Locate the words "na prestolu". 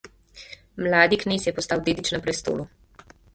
2.17-2.67